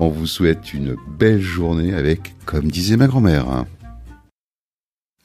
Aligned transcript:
On 0.00 0.10
vous 0.10 0.28
souhaite 0.28 0.72
une 0.72 0.94
belle 1.18 1.40
journée 1.40 1.92
avec, 1.92 2.34
comme 2.46 2.70
disait 2.70 2.96
ma 2.96 3.08
grand-mère. 3.08 3.48
Hein. 3.48 3.66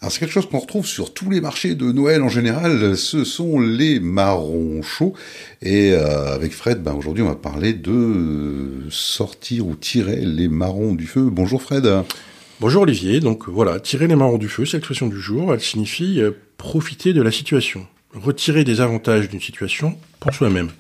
Alors 0.02 0.12
c'est 0.12 0.20
quelque 0.20 0.32
chose 0.32 0.50
qu'on 0.50 0.58
retrouve 0.58 0.88
sur 0.88 1.14
tous 1.14 1.30
les 1.30 1.42
marchés 1.42 1.76
de 1.76 1.92
Noël 1.92 2.24
en 2.24 2.28
général, 2.28 2.98
ce 2.98 3.24
sont 3.24 3.60
les 3.60 4.00
marrons 4.00 4.82
chauds. 4.82 5.14
Et 5.62 5.94
euh, 5.94 6.34
avec 6.34 6.54
Fred, 6.54 6.82
ben, 6.82 6.94
aujourd'hui 6.94 7.22
on 7.22 7.28
va 7.28 7.36
parler 7.36 7.74
de 7.74 8.88
sortir 8.90 9.68
ou 9.68 9.76
tirer 9.76 10.26
les 10.26 10.48
marrons 10.48 10.96
du 10.96 11.06
feu. 11.06 11.30
Bonjour 11.32 11.62
Fred. 11.62 11.88
Bonjour 12.60 12.82
Olivier, 12.82 13.20
donc 13.20 13.48
voilà, 13.48 13.80
tirer 13.80 14.08
les 14.08 14.16
marrons 14.16 14.40
du 14.40 14.50
feu, 14.50 14.66
c'est 14.66 14.78
l'expression 14.78 15.08
du 15.08 15.20
jour, 15.20 15.54
elle 15.54 15.62
signifie 15.62 16.20
euh, 16.20 16.32
profiter 16.58 17.14
de 17.14 17.22
la 17.22 17.32
situation, 17.32 17.86
retirer 18.16 18.64
des 18.64 18.82
avantages 18.82 19.30
d'une 19.30 19.42
situation 19.42 19.98
pour 20.20 20.34
soi-même. 20.34 20.72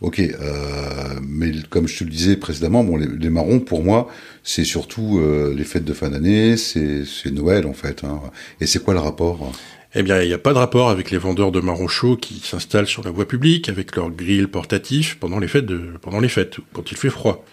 Ok, 0.00 0.20
euh, 0.20 1.18
mais 1.26 1.50
comme 1.70 1.88
je 1.88 1.98
te 1.98 2.04
le 2.04 2.10
disais 2.10 2.36
précédemment, 2.36 2.84
bon, 2.84 2.96
les, 2.96 3.30
marrons 3.30 3.58
pour 3.58 3.82
moi, 3.82 4.08
c'est 4.44 4.64
surtout 4.64 5.18
euh, 5.18 5.52
les 5.56 5.64
fêtes 5.64 5.84
de 5.84 5.92
fin 5.92 6.10
d'année, 6.10 6.56
c'est 6.56 7.04
Noël 7.32 7.66
en 7.66 7.72
fait. 7.72 8.04
Hein. 8.04 8.20
Et 8.60 8.66
c'est 8.66 8.82
quoi 8.82 8.94
le 8.94 9.00
rapport 9.00 9.52
Eh 9.96 10.04
bien, 10.04 10.22
il 10.22 10.28
n'y 10.28 10.34
a 10.34 10.38
pas 10.38 10.52
de 10.52 10.58
rapport 10.58 10.88
avec 10.88 11.10
les 11.10 11.18
vendeurs 11.18 11.50
de 11.50 11.58
marrons 11.58 11.88
chauds 11.88 12.16
qui 12.16 12.38
s'installent 12.38 12.86
sur 12.86 13.02
la 13.02 13.10
voie 13.10 13.26
publique 13.26 13.68
avec 13.68 13.96
leur 13.96 14.10
grill 14.10 14.46
portatif 14.46 15.16
pendant 15.18 15.40
les 15.40 15.48
fêtes, 15.48 15.66
de, 15.66 15.94
pendant 16.00 16.20
les 16.20 16.28
fêtes, 16.28 16.58
quand 16.72 16.92
il 16.92 16.96
fait 16.96 17.10
froid. 17.10 17.44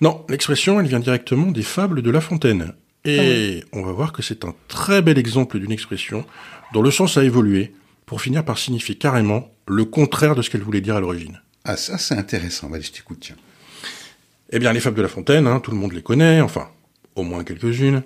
Non, 0.00 0.24
l'expression, 0.28 0.78
elle 0.78 0.86
vient 0.86 1.00
directement 1.00 1.50
des 1.50 1.62
fables 1.62 2.02
de 2.02 2.10
La 2.12 2.20
Fontaine. 2.20 2.74
Et 3.04 3.64
ah 3.64 3.66
on 3.72 3.82
va 3.82 3.90
voir 3.90 4.12
que 4.12 4.22
c'est 4.22 4.44
un 4.44 4.54
très 4.68 5.02
bel 5.02 5.18
exemple 5.18 5.58
d'une 5.58 5.72
expression 5.72 6.24
dont 6.72 6.82
le 6.82 6.92
sens 6.92 7.16
a 7.16 7.24
évolué 7.24 7.72
pour 8.06 8.20
finir 8.22 8.44
par 8.44 8.58
signifier 8.58 8.94
carrément 8.94 9.50
le 9.66 9.84
contraire 9.84 10.36
de 10.36 10.42
ce 10.42 10.50
qu'elle 10.50 10.62
voulait 10.62 10.80
dire 10.80 10.94
à 10.94 11.00
l'origine. 11.00 11.40
Ah, 11.64 11.76
ça, 11.76 11.98
c'est 11.98 12.14
intéressant. 12.14 12.72
Allez, 12.72 12.82
je 12.82 12.92
t'écoute, 12.92 13.18
tiens. 13.20 13.36
Eh 14.50 14.58
bien, 14.58 14.72
les 14.72 14.80
fables 14.80 14.96
de 14.96 15.02
La 15.02 15.08
Fontaine, 15.08 15.46
hein, 15.46 15.60
tout 15.60 15.70
le 15.70 15.76
monde 15.76 15.92
les 15.92 16.02
connaît, 16.02 16.40
enfin, 16.40 16.68
au 17.16 17.22
moins 17.22 17.44
quelques-unes. 17.44 18.02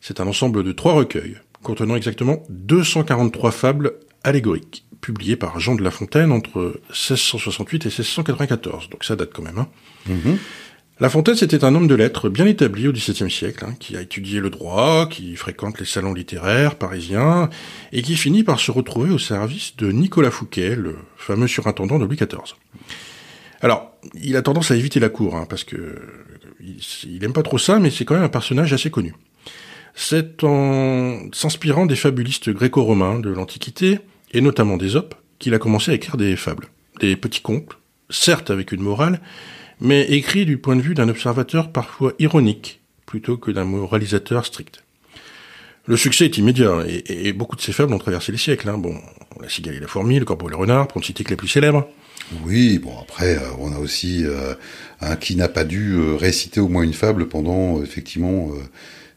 C'est 0.00 0.20
un 0.20 0.26
ensemble 0.26 0.64
de 0.64 0.72
trois 0.72 0.92
recueils, 0.92 1.38
contenant 1.62 1.96
exactement 1.96 2.42
243 2.48 3.50
fables 3.50 3.94
allégoriques, 4.24 4.84
publiées 5.00 5.36
par 5.36 5.60
Jean 5.60 5.74
de 5.74 5.82
La 5.82 5.90
Fontaine 5.90 6.32
entre 6.32 6.80
1668 6.88 7.86
et 7.86 7.88
1694. 7.88 8.90
Donc 8.90 9.04
ça 9.04 9.16
date 9.16 9.30
quand 9.32 9.42
même. 9.42 9.58
Hein. 9.58 9.68
Mm-hmm. 10.08 10.36
La 11.00 11.08
Fontaine, 11.08 11.34
c'était 11.34 11.64
un 11.64 11.74
homme 11.74 11.88
de 11.88 11.94
lettres 11.94 12.28
bien 12.28 12.44
établi 12.44 12.86
au 12.86 12.92
XVIIe 12.92 13.30
siècle, 13.30 13.64
hein, 13.66 13.74
qui 13.80 13.96
a 13.96 14.02
étudié 14.02 14.38
le 14.38 14.50
droit, 14.50 15.08
qui 15.08 15.34
fréquente 15.34 15.80
les 15.80 15.86
salons 15.86 16.12
littéraires 16.12 16.74
parisiens, 16.74 17.48
et 17.90 18.02
qui 18.02 18.16
finit 18.16 18.44
par 18.44 18.60
se 18.60 18.70
retrouver 18.70 19.10
au 19.10 19.16
service 19.18 19.76
de 19.78 19.92
Nicolas 19.92 20.30
Fouquet, 20.30 20.76
le 20.76 20.98
fameux 21.16 21.48
surintendant 21.48 21.98
de 21.98 22.04
Louis 22.04 22.16
XIV. 22.16 22.54
Alors, 23.62 23.92
il 24.22 24.36
a 24.36 24.42
tendance 24.42 24.72
à 24.72 24.76
éviter 24.76 25.00
la 25.00 25.08
cour, 25.08 25.36
hein, 25.36 25.46
parce 25.48 25.64
que 25.64 26.02
il, 26.60 27.24
aime 27.24 27.32
pas 27.32 27.42
trop 27.42 27.56
ça, 27.56 27.78
mais 27.78 27.88
c'est 27.88 28.04
quand 28.04 28.14
même 28.14 28.24
un 28.24 28.28
personnage 28.28 28.74
assez 28.74 28.90
connu. 28.90 29.14
C'est 29.94 30.44
en 30.44 31.32
s'inspirant 31.32 31.86
des 31.86 31.96
fabulistes 31.96 32.50
gréco-romains 32.50 33.20
de 33.20 33.30
l'Antiquité, 33.30 34.00
et 34.32 34.42
notamment 34.42 34.76
d'Ésope, 34.76 35.14
qu'il 35.38 35.54
a 35.54 35.58
commencé 35.58 35.92
à 35.92 35.94
écrire 35.94 36.18
des 36.18 36.36
fables, 36.36 36.68
des 37.00 37.16
petits 37.16 37.40
contes, 37.40 37.78
certes 38.10 38.50
avec 38.50 38.70
une 38.70 38.82
morale, 38.82 39.22
mais 39.80 40.02
écrit 40.10 40.46
du 40.46 40.58
point 40.58 40.76
de 40.76 40.82
vue 40.82 40.94
d'un 40.94 41.08
observateur 41.08 41.72
parfois 41.72 42.12
ironique, 42.18 42.80
plutôt 43.06 43.36
que 43.36 43.50
d'un 43.50 43.64
moralisateur 43.64 44.44
strict. 44.46 44.82
Le 45.86 45.96
succès 45.96 46.26
est 46.26 46.38
immédiat, 46.38 46.84
et, 46.86 47.32
beaucoup 47.32 47.56
de 47.56 47.60
ces 47.60 47.72
fables 47.72 47.92
ont 47.92 47.98
traversé 47.98 48.30
les 48.30 48.38
siècles. 48.38 48.68
Hein. 48.68 48.78
Bon, 48.78 48.94
la 49.40 49.48
cigale 49.48 49.74
et 49.74 49.80
la 49.80 49.88
fourmi, 49.88 50.18
le 50.18 50.24
corbeau 50.24 50.48
et 50.48 50.50
le 50.50 50.56
renard, 50.56 50.86
pour 50.86 51.00
ne 51.00 51.04
citer 51.04 51.24
que 51.24 51.30
les 51.30 51.36
plus 51.36 51.48
célèbres. 51.48 51.88
Oui, 52.44 52.78
bon 52.78 52.96
après, 53.00 53.36
euh, 53.36 53.48
on 53.58 53.72
a 53.72 53.78
aussi 53.78 54.24
euh, 54.24 54.54
un 55.00 55.16
qui 55.16 55.36
n'a 55.36 55.48
pas 55.48 55.64
dû 55.64 55.94
euh, 55.94 56.14
réciter 56.14 56.60
au 56.60 56.68
moins 56.68 56.82
une 56.82 56.92
fable 56.92 57.28
pendant 57.28 57.82
effectivement 57.82 58.50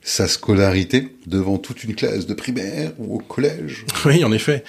sa 0.01 0.27
scolarité 0.27 1.15
devant 1.27 1.57
toute 1.57 1.83
une 1.83 1.95
classe 1.95 2.25
de 2.25 2.33
primaire 2.33 2.91
ou 2.97 3.17
au 3.17 3.19
collège. 3.19 3.85
Oui, 4.05 4.23
en 4.23 4.31
effet. 4.31 4.63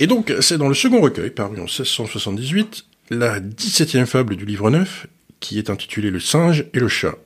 Et 0.00 0.06
donc, 0.06 0.32
c'est 0.40 0.58
dans 0.58 0.68
le 0.68 0.74
second 0.74 1.00
recueil, 1.00 1.30
paru 1.30 1.56
en 1.58 1.64
1678, 1.64 2.84
la 3.10 3.40
17e 3.40 4.06
fable 4.06 4.36
du 4.36 4.44
livre 4.44 4.70
9, 4.70 5.06
qui 5.40 5.58
est 5.58 5.70
intitulé 5.70 6.10
Le 6.10 6.20
singe 6.20 6.66
et 6.72 6.78
le 6.78 6.88
chat. 6.88 7.16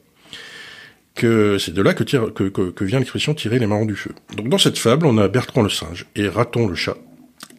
Que 1.15 1.59
c'est 1.59 1.75
de 1.75 1.83
là 1.83 1.93
que, 1.93 2.85
vient 2.85 2.99
l'expression 2.99 3.35
tirer 3.35 3.59
les 3.59 3.67
marrons 3.67 3.85
du 3.85 3.97
feu. 3.97 4.13
Donc 4.37 4.49
dans 4.49 4.59
cette 4.59 4.79
fable, 4.79 5.07
on 5.07 5.19
a 5.19 5.29
Bertrand 5.29 5.63
le 5.63 5.69
singe 5.69 6.07
et 6.17 6.27
Raton 6.29 6.67
le 6.67 6.75
chat, 6.75 6.97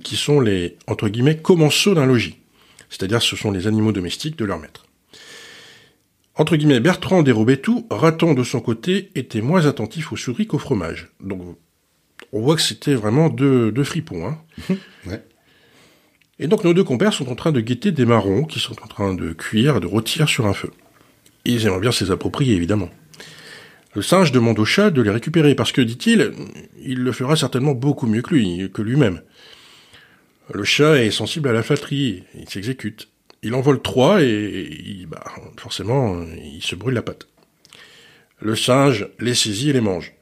qui 0.03 0.15
sont 0.15 0.39
les, 0.39 0.77
entre 0.87 1.07
guillemets, 1.07 1.37
commensaux 1.37 1.93
d'un 1.93 2.05
logis. 2.05 2.37
C'est-à-dire 2.89 3.21
ce 3.21 3.35
sont 3.35 3.51
les 3.51 3.67
animaux 3.67 3.91
domestiques 3.91 4.37
de 4.37 4.45
leur 4.45 4.59
maître. 4.59 4.85
Entre 6.35 6.55
guillemets, 6.55 6.79
Bertrand 6.79 7.21
dérobait 7.21 7.57
tout, 7.57 7.85
Raton 7.91 8.33
de 8.33 8.43
son 8.43 8.59
côté 8.59 9.11
était 9.13 9.41
moins 9.41 9.67
attentif 9.67 10.11
aux 10.11 10.17
souris 10.17 10.47
qu'au 10.47 10.57
fromage. 10.57 11.09
Donc 11.19 11.57
on 12.31 12.41
voit 12.41 12.55
que 12.55 12.61
c'était 12.61 12.95
vraiment 12.95 13.29
deux, 13.29 13.71
deux 13.71 13.83
fripons. 13.83 14.27
Hein. 14.27 14.37
Et 16.39 16.47
donc 16.47 16.63
nos 16.63 16.73
deux 16.73 16.83
compères 16.83 17.13
sont 17.13 17.29
en 17.29 17.35
train 17.35 17.51
de 17.51 17.61
guetter 17.61 17.91
des 17.91 18.05
marrons 18.05 18.43
qui 18.43 18.59
sont 18.59 18.81
en 18.83 18.87
train 18.87 19.13
de 19.13 19.33
cuire 19.33 19.77
et 19.77 19.79
de 19.79 19.87
rôtir 19.87 20.27
sur 20.27 20.47
un 20.47 20.53
feu. 20.53 20.71
Ils 21.45 21.65
aimeraient 21.65 21.79
bien 21.79 21.91
se 21.91 22.03
les 22.03 22.11
approprier, 22.11 22.55
évidemment. 22.55 22.89
Le 23.95 24.01
singe 24.01 24.31
demande 24.31 24.57
au 24.57 24.65
chat 24.65 24.89
de 24.89 25.01
les 25.01 25.11
récupérer 25.11 25.53
parce 25.53 25.71
que, 25.71 25.81
dit-il, 25.81 26.31
il 26.81 26.99
le 26.99 27.11
fera 27.11 27.35
certainement 27.35 27.73
beaucoup 27.73 28.07
mieux 28.07 28.23
que 28.23 28.33
lui, 28.33 28.71
que 28.73 28.81
lui-même. 28.81 29.21
Le 30.51 30.63
chat 30.63 31.03
est 31.03 31.11
sensible 31.11 31.49
à 31.49 31.53
la 31.53 31.61
flatterie, 31.61 32.23
il 32.35 32.49
s'exécute. 32.49 33.09
Il 33.43 33.53
en 33.53 33.61
vole 33.61 33.81
trois 33.81 34.23
et, 34.23 35.05
bah, 35.07 35.23
forcément, 35.57 36.23
il 36.43 36.63
se 36.63 36.75
brûle 36.75 36.95
la 36.95 37.01
patte. 37.01 37.27
Le 38.39 38.55
singe 38.55 39.07
les 39.19 39.35
saisit 39.35 39.69
et 39.69 39.73
les 39.73 39.81
mange. 39.81 40.13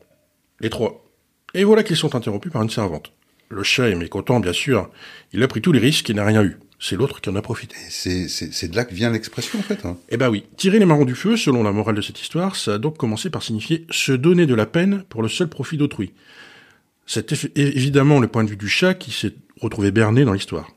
Les 0.60 0.70
trois. 0.70 1.06
Et 1.54 1.64
voilà 1.64 1.84
qu'ils 1.84 1.98
sont 1.98 2.16
interrompus 2.16 2.52
par 2.52 2.62
une 2.62 2.70
servante. 2.70 3.14
Le 3.51 3.63
chat 3.63 3.89
est 3.89 3.95
mécontent, 3.95 4.39
bien 4.39 4.53
sûr. 4.53 4.89
Il 5.34 5.44
a 5.44 5.47
pris 5.47 5.62
tous 5.62 5.73
les 5.73 5.79
risques 5.79 6.09
et 6.09 6.13
n'a 6.13 6.25
rien 6.25 6.44
eu. 6.44 6.57
C'est 6.79 6.95
l'autre 6.95 7.19
qui 7.19 7.30
en 7.30 7.36
a 7.36 7.42
profité. 7.42 7.75
C'est 7.89 8.71
de 8.71 8.75
là 8.75 8.86
que 8.86 8.95
vient 8.95 9.12
l'expression, 9.12 9.59
en 9.59 9.62
fait. 9.62 9.86
Hein. 9.86 9.98
Eh 10.09 10.18
ben 10.18 10.30
oui. 10.30 10.45
Tirer 10.57 10.80
les 10.80 10.86
marrons 10.86 11.06
du 11.06 11.15
feu, 11.15 11.36
selon 11.38 11.62
la 11.62 11.71
morale 11.71 11.95
de 11.95 12.01
cette 12.01 12.19
histoire, 12.19 12.56
ça 12.56 12.75
a 12.75 12.77
donc 12.77 12.98
commencé 12.98 13.30
par 13.30 13.44
signifier 13.44 13.86
se 13.92 14.13
donner 14.13 14.45
de 14.45 14.56
la 14.56 14.65
peine 14.65 15.03
pour 15.09 15.21
le 15.21 15.27
seul 15.27 15.48
profit 15.50 15.77
d'autrui. 15.77 16.13
C'est 17.06 17.33
évidemment 17.57 18.19
le 18.19 18.27
point 18.27 18.45
de 18.45 18.50
vue 18.50 18.56
du 18.56 18.69
chat 18.69 18.94
qui 18.94 19.12
s'est 19.12 19.33
retrouvé 19.59 19.92
berné 19.92 20.24
dans 20.24 20.33
l'histoire. 20.33 20.71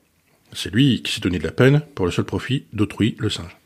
C'est 0.52 0.72
lui 0.72 1.00
qui 1.02 1.12
s'est 1.12 1.20
donné 1.20 1.38
de 1.38 1.44
la 1.44 1.52
peine 1.52 1.80
pour 1.94 2.06
le 2.06 2.12
seul 2.12 2.24
profit 2.24 2.64
d'autrui, 2.72 3.14
le 3.18 3.30
singe. 3.30 3.56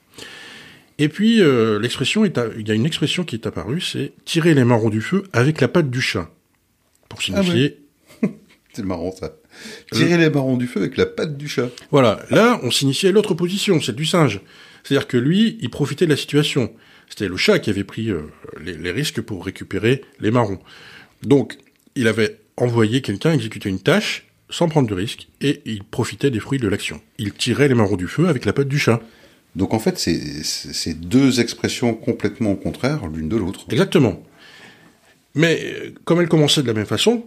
Et 0.99 1.09
puis, 1.09 1.41
euh, 1.41 1.79
l'expression 1.79 2.25
il 2.25 2.69
y 2.69 2.71
a 2.71 2.75
une 2.75 2.87
expression 2.87 3.25
qui 3.25 3.37
est 3.37 3.47
apparue, 3.47 3.81
c'est 3.81 4.13
tirer 4.25 4.53
les 4.55 4.65
marrons 4.65 4.91
du 4.91 5.01
feu 5.01 5.25
avec 5.33 5.61
la 5.61 5.69
patte 5.69 5.91
du 5.91 6.01
chat. 6.01 6.31
Pour 7.09 7.21
ah 7.21 7.23
signifier 7.23 7.79
c'est 8.73 8.85
marrant 8.85 9.13
ça. 9.13 9.35
Tirer 9.93 10.17
les 10.17 10.31
marrons 10.31 10.57
du 10.57 10.67
feu 10.67 10.81
avec 10.81 10.97
la 10.97 11.07
patte 11.07 11.37
du 11.37 11.49
chat. 11.49 11.69
Voilà, 11.91 12.21
là 12.31 12.61
on 12.63 12.71
s'initiait 12.71 13.09
à 13.09 13.13
l'autre 13.13 13.35
position, 13.35 13.81
celle 13.81 13.97
du 13.97 14.07
singe. 14.07 14.41
C'est-à-dire 14.85 15.09
que 15.09 15.17
lui, 15.17 15.59
il 15.61 15.71
profitait 15.71 16.07
de 16.07 16.11
la 16.11 16.17
situation. 16.17 16.73
C'était 17.09 17.29
le 17.29 17.37
chat 17.37 17.59
qui 17.59 17.71
avait 17.71 17.85
pris 17.85 18.11
euh, 18.11 18.23
les, 18.61 18.91
risques 18.91 19.21
pour 19.21 19.45
récupérer 19.45 20.03
les 20.21 20.31
marrons. 20.31 20.59
Donc, 21.23 21.59
il 21.95 22.07
avait 22.07 22.39
envoyé 22.57 23.03
quelqu'un 23.03 23.33
exécuter 23.33 23.69
une 23.69 23.81
tâche 23.81 24.27
sans 24.51 24.69
prendre 24.69 24.89
de 24.89 24.95
risque, 24.95 25.29
et 25.43 25.61
il 25.67 25.85
profitait 25.85 26.31
des 26.31 26.41
fruits 26.41 26.59
de 26.59 26.69
l'action. 26.69 27.03
Il 27.19 27.33
tirait 27.33 27.69
les 27.69 27.75
marrons 27.75 27.97
du 27.97 28.09
feu 28.09 28.29
avec 28.29 28.47
la 28.47 28.55
patte 28.55 28.69
du 28.69 28.79
chat. 28.79 29.03
Donc 29.57 29.75
en 29.75 29.79
fait, 29.79 29.99
c'est 29.99 30.95
deux 30.95 31.41
expressions 31.41 31.93
complètement 31.95 32.55
contraires 32.55 33.07
l'une 33.09 33.29
de 33.29 33.37
l'autre. 33.37 33.67
Exactement. 33.71 34.23
Mais 35.35 35.61
euh, 35.63 35.91
comme 36.05 36.21
elles 36.21 36.29
commençaient 36.29 36.63
de 36.63 36.67
la 36.67 36.73
même 36.73 36.87
façon, 36.87 37.27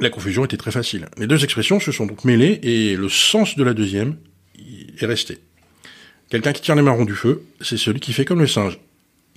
la 0.00 0.10
confusion 0.10 0.44
était 0.44 0.56
très 0.56 0.70
facile. 0.70 1.08
Les 1.18 1.26
deux 1.26 1.44
expressions 1.44 1.80
se 1.80 1.92
sont 1.92 2.06
donc 2.06 2.24
mêlées 2.24 2.58
et 2.62 2.96
le 2.96 3.08
sens 3.08 3.56
de 3.56 3.64
la 3.64 3.74
deuxième 3.74 4.16
est 5.00 5.06
resté. 5.06 5.38
Quelqu'un 6.30 6.52
qui 6.52 6.62
tire 6.62 6.74
les 6.74 6.82
marrons 6.82 7.04
du 7.04 7.14
feu, 7.14 7.42
c'est 7.60 7.76
celui 7.76 8.00
qui 8.00 8.12
fait 8.12 8.24
comme 8.24 8.40
le 8.40 8.46
singe. 8.46 8.78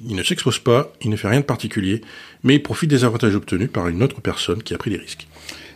Il 0.04 0.15
ne 0.15 0.24
s'expose 0.24 0.59
pas, 0.59 0.94
il 1.01 1.09
ne 1.09 1.15
fait 1.15 1.27
rien 1.27 1.39
de 1.39 1.45
particulier, 1.45 2.01
mais 2.44 2.56
il 2.56 2.63
profite 2.63 2.89
des 2.89 3.04
avantages 3.04 3.36
obtenus 3.36 3.69
par 3.71 3.88
une 3.88 4.04
autre 4.04 4.21
personne 4.21 4.62
qui 4.62 4.74
a 4.74 4.77
pris 4.77 4.92
des 4.92 4.98
risques. 4.98 5.27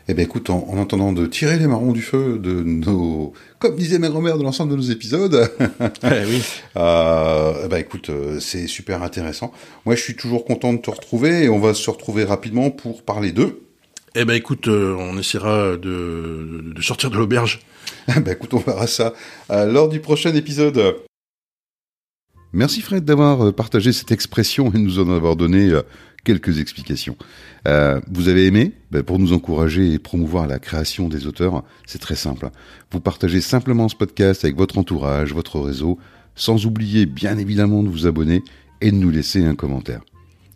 Eh 0.07 0.13
bien 0.13 0.23
écoute, 0.23 0.49
en, 0.49 0.65
entendant 0.77 1.11
de 1.11 1.25
tirer 1.25 1.57
les 1.57 1.67
marrons 1.67 1.91
du 1.91 2.01
feu 2.01 2.39
de 2.39 2.63
nos, 2.63 3.33
comme 3.59 3.75
disait 3.75 3.99
ma 3.99 4.09
grand-mère 4.09 4.37
de 4.37 4.43
l'ensemble 4.43 4.71
de 4.71 4.77
nos 4.77 4.83
épisodes, 4.83 5.49
eh 6.03 6.25
oui. 6.27 6.41
euh, 6.75 7.67
bah 7.67 7.79
écoute, 7.79 8.09
euh, 8.09 8.39
c'est 8.39 8.67
super 8.67 9.03
intéressant. 9.03 9.51
Moi 9.85 9.95
je 9.95 10.01
suis 10.01 10.15
toujours 10.15 10.45
content 10.45 10.73
de 10.73 10.79
te 10.79 10.89
retrouver 10.89 11.43
et 11.43 11.49
on 11.49 11.59
va 11.59 11.73
se 11.73 11.89
retrouver 11.89 12.23
rapidement 12.23 12.71
pour 12.71 13.03
parler 13.03 13.31
d'eux. 13.31 13.61
Eh 14.13 14.25
ben 14.25 14.33
écoute, 14.33 14.67
euh, 14.67 14.95
on 14.99 15.17
essaiera 15.17 15.77
de, 15.77 16.73
de, 16.75 16.81
sortir 16.81 17.09
de 17.09 17.17
l'auberge. 17.17 17.61
Eh 18.15 18.19
ben 18.19 18.33
écoute, 18.33 18.53
on 18.53 18.59
verra 18.59 18.87
ça 18.87 19.13
euh, 19.51 19.65
lors 19.71 19.87
du 19.87 19.99
prochain 19.99 20.33
épisode. 20.33 20.97
Merci 22.51 22.81
Fred 22.81 23.05
d'avoir 23.05 23.53
partagé 23.53 23.93
cette 23.93 24.11
expression 24.11 24.71
et 24.73 24.77
nous 24.77 24.99
en 24.99 25.09
avoir 25.09 25.35
donné 25.35 25.71
quelques 26.23 26.59
explications. 26.59 27.15
Euh, 27.67 28.01
vous 28.11 28.27
avez 28.27 28.45
aimé? 28.45 28.73
Ben, 28.91 29.03
Pour 29.03 29.19
nous 29.19 29.33
encourager 29.33 29.93
et 29.93 29.99
promouvoir 29.99 30.47
la 30.47 30.59
création 30.59 31.07
des 31.07 31.27
auteurs, 31.27 31.63
c'est 31.85 32.01
très 32.01 32.15
simple. 32.15 32.49
Vous 32.91 32.99
partagez 32.99 33.39
simplement 33.39 33.87
ce 33.87 33.95
podcast 33.95 34.43
avec 34.43 34.57
votre 34.57 34.77
entourage, 34.77 35.33
votre 35.33 35.59
réseau, 35.59 35.97
sans 36.35 36.65
oublier 36.65 37.05
bien 37.05 37.37
évidemment 37.37 37.83
de 37.83 37.89
vous 37.89 38.07
abonner 38.07 38.43
et 38.81 38.91
de 38.91 38.97
nous 38.97 39.11
laisser 39.11 39.45
un 39.45 39.55
commentaire. 39.55 40.01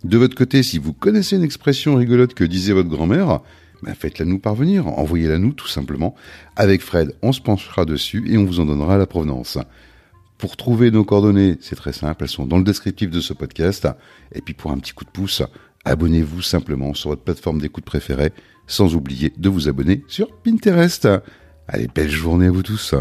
De 0.03 0.17
votre 0.17 0.35
côté, 0.35 0.61
si 0.63 0.77
vous 0.77 0.93
connaissez 0.93 1.35
une 1.35 1.43
expression 1.43 1.95
rigolote 1.95 2.33
que 2.33 2.43
disait 2.43 2.73
votre 2.73 2.89
grand-mère, 2.89 3.41
ben 3.83 3.93
faites-la 3.93 4.25
nous 4.25 4.39
parvenir, 4.39 4.87
envoyez-la 4.87 5.37
nous 5.37 5.53
tout 5.53 5.67
simplement. 5.67 6.15
Avec 6.55 6.81
Fred, 6.81 7.15
on 7.21 7.31
se 7.31 7.41
penchera 7.41 7.85
dessus 7.85 8.23
et 8.31 8.37
on 8.37 8.45
vous 8.45 8.59
en 8.59 8.65
donnera 8.65 8.97
la 8.97 9.07
provenance. 9.07 9.57
Pour 10.37 10.57
trouver 10.57 10.91
nos 10.91 11.05
coordonnées, 11.05 11.57
c'est 11.61 11.75
très 11.75 11.93
simple, 11.93 12.23
elles 12.23 12.29
sont 12.29 12.45
dans 12.45 12.57
le 12.57 12.63
descriptif 12.63 13.09
de 13.09 13.21
ce 13.21 13.33
podcast. 13.33 13.87
Et 14.33 14.41
puis 14.41 14.53
pour 14.53 14.71
un 14.71 14.77
petit 14.77 14.93
coup 14.93 15.05
de 15.05 15.09
pouce, 15.09 15.43
abonnez-vous 15.85 16.41
simplement 16.41 16.93
sur 16.93 17.11
votre 17.11 17.23
plateforme 17.23 17.61
d'écoute 17.61 17.85
préférée, 17.85 18.33
sans 18.67 18.95
oublier 18.95 19.33
de 19.37 19.49
vous 19.49 19.69
abonner 19.69 20.03
sur 20.07 20.35
Pinterest. 20.43 21.07
Allez, 21.67 21.87
belle 21.87 22.11
journée 22.11 22.47
à 22.47 22.51
vous 22.51 22.63
tous. 22.63 22.95